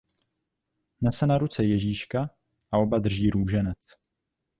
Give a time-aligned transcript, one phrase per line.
[1.01, 2.29] Nese na ruce Ježíška
[2.71, 3.79] a oba drží růženec.